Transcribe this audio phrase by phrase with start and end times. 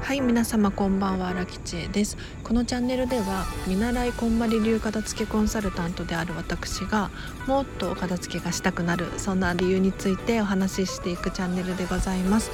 [0.00, 2.16] はい皆様こんばんは荒吉恵です。
[2.44, 7.10] このチャンネルでは見習いこんまり流片付けコンサルタントである私が
[7.48, 12.52] もっと片付けがしたくなるそんな理由についてお話ししていくチャンネルでございます。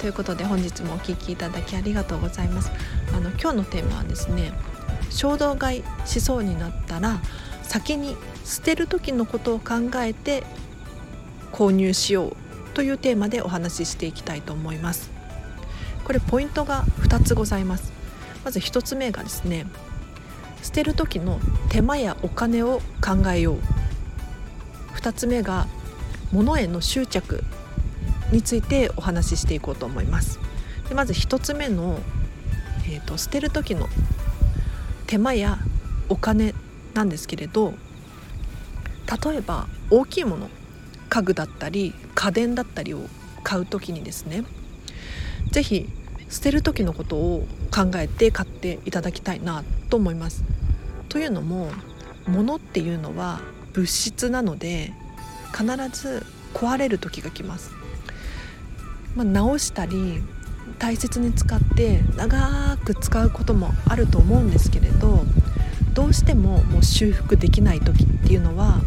[0.00, 2.72] ということで本日もお聴きいただきありがとうございます。
[3.14, 4.52] あの今日のテーマはですね
[5.10, 7.20] 衝動買いしそうになったら
[7.62, 10.42] 先に捨てる時のことを考えて
[11.52, 12.36] 購入しよう
[12.74, 15.10] というテーマでお話ししていきたいと思います。
[16.04, 17.92] これポイントが2つございます。
[18.44, 19.66] まず1つ目がですね
[20.62, 23.58] 捨てる時の手間やお金を考えよう。
[24.96, 25.66] 2つ目が
[26.32, 27.42] 物への執着
[28.32, 30.38] についてお話ししていこうと思います。
[30.88, 31.98] でまず1つ目の、
[32.86, 33.88] えーと、と捨てる時の
[35.06, 35.58] 手間や
[36.08, 36.54] お金
[36.94, 37.74] なんですけれど
[39.24, 40.48] 例えば大きいもの
[41.10, 43.00] 家具だったり家電だったりを
[43.42, 44.44] 買う時にですね
[45.50, 45.88] 是非
[46.30, 50.44] 捨てる時のことを考えて買っていただきたいなと思います。
[51.08, 51.70] というのも
[52.28, 53.40] 物っていうのは
[53.72, 54.92] 物質なので
[55.52, 57.72] 必ず壊れる時が来ます。
[59.16, 60.22] まあ、直したり
[60.78, 65.24] 大切に使って長く使うこともあると思うんですけれど
[65.94, 68.80] どうしてももう修復できない時っていうのは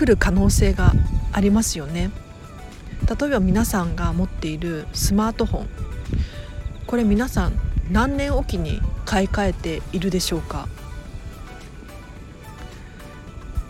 [0.00, 0.94] 来る可能性が
[1.30, 2.10] ありますよね。
[3.20, 5.68] 例えば皆さんが持っているスマートフォン。
[6.86, 7.52] これ皆さん
[7.90, 10.68] 何年おきに買い替えているでしょうか？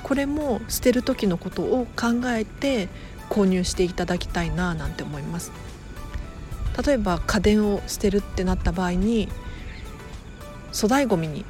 [0.05, 2.89] これも捨てる時のことを考えて
[3.29, 5.51] 購入していただきたいななんて思います。
[6.87, 9.29] 例えば家電を捨てるってなった場合に
[10.73, 11.45] 粗大ごみに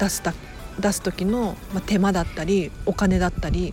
[0.00, 0.34] 出すた
[0.80, 3.72] 出す時の手間だったりお金だったり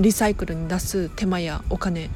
[0.00, 2.10] リサイクルに出す手間やお金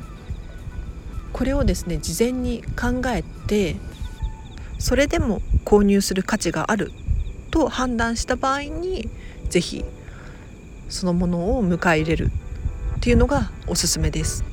[1.32, 3.76] これをですね事前に考えて
[4.78, 6.92] それでも購入する価値がある
[7.50, 9.08] と判断した場合に
[9.48, 9.84] 是非
[10.88, 12.30] そのものを迎え入れる
[12.96, 14.44] っていうのがおすすめです。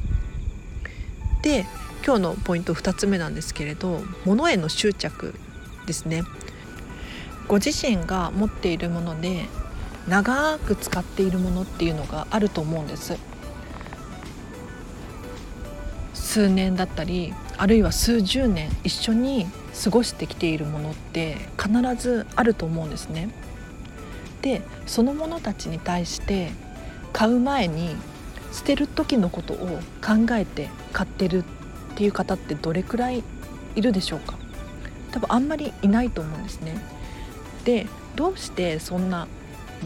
[1.41, 1.65] で
[2.05, 5.33] 今日のポイント2つ目なんですけれど物への執着
[5.85, 6.23] ですね。
[7.47, 9.45] ご自身が持っているもので
[10.07, 13.17] 長く使っているものっていうのがあると思うんです。
[16.13, 19.47] 数年だったりあるいは数十年一緒に
[19.83, 23.29] 過ごしてきているものって必ずあると思うんですね。
[24.41, 26.51] でそのものたちに対して
[27.13, 27.95] 買う前に
[28.51, 31.39] 捨てる時のことを考えて買ってる
[31.93, 33.23] っていう方ってどれくらい
[33.75, 34.37] いるでしょうか
[35.11, 36.77] 多分あんまりいないと思うんですね。
[37.63, 39.27] でどうしてそんな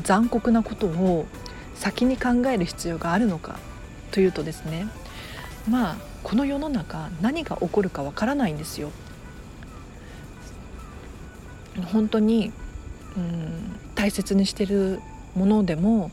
[0.03, 1.25] 残酷なことを
[1.75, 3.59] 先に考える必要があるのか
[4.11, 4.87] というとですね
[5.69, 8.91] まあこの世の中何が起こるかわからないんですよ。
[11.93, 12.51] 本当に
[13.15, 15.01] うん大切にしてる
[15.35, 16.11] ものでも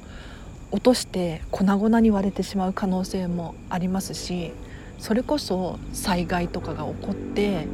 [0.70, 4.52] 落として粉々に割れてしまう可能性もありますし
[4.98, 7.66] それこそ災害とかが起こって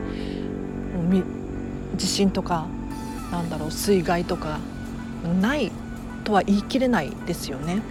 [1.97, 2.67] 地震とか
[3.31, 4.59] なんだろう水害とか
[5.41, 5.71] ない
[6.25, 7.83] とは言い切れないですよね。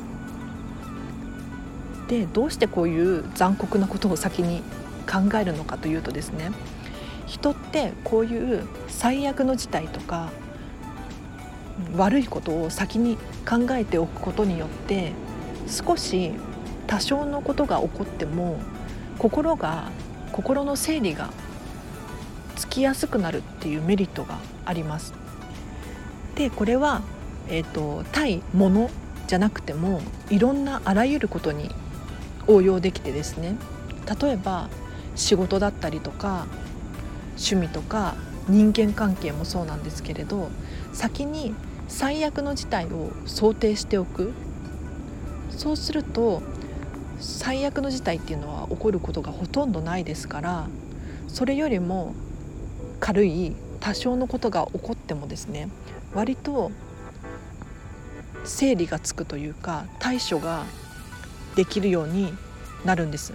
[2.07, 4.61] でどうしてこういう残酷なことを先に
[5.09, 6.51] 考えるのかというとですね
[7.25, 10.29] 人ってこういう最悪の事態とか
[11.95, 15.13] 悪いことを先に考えておくことによって
[15.67, 16.31] 少し
[16.87, 18.59] 多少のことが起こっても
[19.17, 19.89] 心が
[20.33, 21.29] 心の整理が
[22.57, 25.13] つきやすくなるっていうメリットがあります。
[26.35, 27.01] でこれは、
[27.51, 28.89] えーと、対物
[29.27, 31.69] じゃなくてもいろんなあらゆることに
[32.47, 33.55] 応用できてですね。
[34.21, 34.69] 例えば
[35.15, 36.47] 仕事だったりとか
[37.31, 38.15] 趣味とか
[38.47, 40.49] 人間関係もそうなんですけれど
[40.93, 41.53] 先に
[41.87, 44.33] 最悪の事態を想定しておく。
[45.49, 46.41] そうすると
[47.19, 50.67] 最悪の事態っていうのは起こることがほとんどないですから
[51.27, 52.15] それよりも
[52.99, 55.69] 軽い多少のことが起こってもですね
[56.15, 56.71] 割と
[58.43, 60.65] 整理がつくというか対処が
[61.55, 62.33] できるように
[62.85, 63.33] なるんです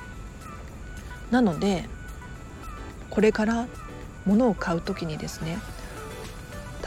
[1.31, 1.89] なので
[3.11, 3.67] これから
[4.25, 5.59] 物を買う時にですね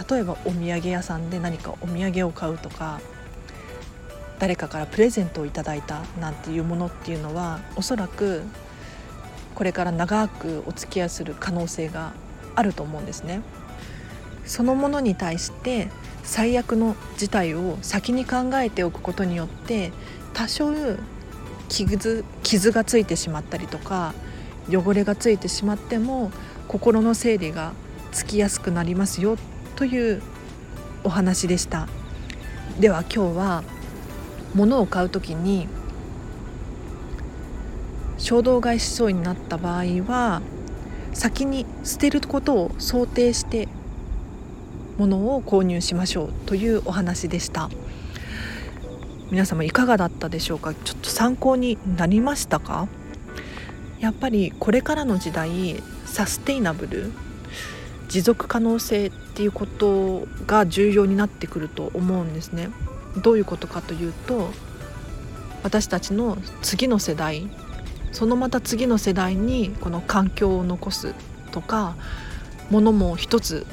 [0.10, 3.02] 例えばお土産屋さんで何かお土産を買うとか
[4.40, 8.44] 誰かからプレゼントをいただいたなんていうものっていうのはおそらく
[9.54, 12.14] これから長くお付き合いする可能性が
[12.56, 13.42] あると思うんですね。
[14.46, 15.90] そのものに対して
[16.30, 19.92] 最悪の事態を先に考えておくことによって
[20.34, 20.72] 多少
[21.70, 24.14] 傷傷がついてしまったりとか
[24.70, 26.32] 汚れがついてしまっても
[26.68, 27.74] 心の整理が
[28.12, 29.38] つきやすくなりますよ
[29.76, 30.22] という
[31.04, 31.88] お話でした。
[32.80, 33.64] では今日は
[34.54, 35.68] 物を買う時に
[38.20, 40.44] 衝動買いしそうになった場合は
[41.12, 43.68] 先に捨てることを想定して
[45.00, 47.70] 物を購入しましょうというお話でした。
[49.32, 50.74] 皆様いかがだったでしょうか？
[50.74, 52.88] ちょっと参考になりましたか？
[54.00, 57.12] やっぱりこれからの時代サステイナブル
[58.10, 62.70] 持続可能性っていうことが重要になってくると思うんですね。
[63.24, 64.52] どういうことかというと
[65.64, 67.48] 私たちの次の世代
[68.12, 71.14] そのまた次の世代にこの環境を残す
[71.52, 71.96] とか
[72.70, 73.66] ものも一つ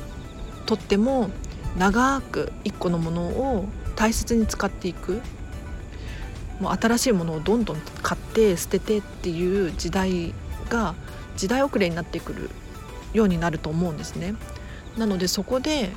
[0.66, 1.30] とっても
[1.78, 5.22] 長く一個のものを大切に使っていく
[6.60, 10.34] もう新しいものをどんどん買って捨ててっていう時代
[10.68, 10.94] が
[11.36, 12.50] 時代遅れになってくる
[13.12, 14.34] ようになると思うんですね。
[14.96, 15.90] なのでそこで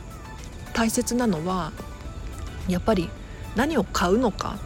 [0.73, 1.71] 大切なのは
[2.67, 3.09] やっぱり
[3.55, 4.57] 何を買うのか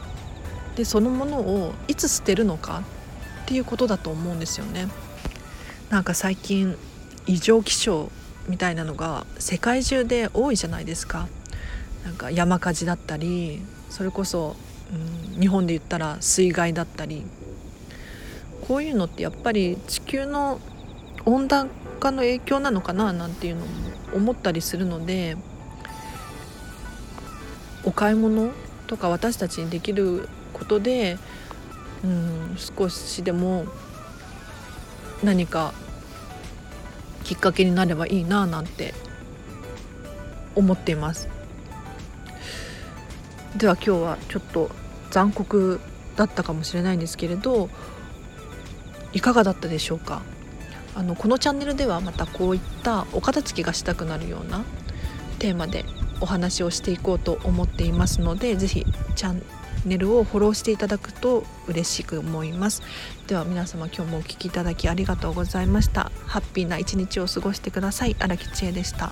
[0.75, 2.83] でそのものをいつ捨てるのか
[3.43, 4.87] っていうことだと思うんですよね。
[5.89, 6.75] なんか最近
[7.27, 8.11] 異常気象
[8.47, 11.27] みたいなのが世界中で多いじゃないですか。
[12.03, 14.55] なんか山火事だったりそれこそ、
[15.33, 17.23] うん、日本で言ったら水害だったり
[18.67, 20.59] こういうのってやっぱり地球の
[21.25, 21.69] 温暖
[21.99, 23.71] 化の影響なのかななんていうのも
[24.13, 25.37] 思ったりするので
[27.85, 28.51] お買い物
[28.87, 31.17] とか私たちにできることで、
[32.03, 33.65] うん、少しでも
[35.23, 35.73] 何か
[37.23, 38.93] きっかけになればいいななんて
[40.55, 41.29] 思っています。
[43.57, 44.71] では今日はちょっと
[45.11, 45.79] 残酷
[46.15, 47.69] だったかもしれないんですけれど
[49.13, 50.21] いかがだったでしょうか？
[50.95, 54.63] あのこのチャンネルではまたこういったお片付けがしたくなるような
[55.39, 55.85] テーマで
[56.19, 58.85] お話をしていこうと思っていますので是非
[59.15, 59.45] チャンネル
[59.85, 62.81] ネルをフォローしていただくと嬉しく思います。
[63.27, 66.11] では皆様今日もお聴きいただきありがとうございました。
[66.25, 68.15] ハッピーな一日を過ごしてください。
[68.19, 69.11] 荒木千恵でした。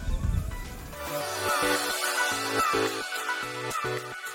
[3.83, 4.31] Thank you.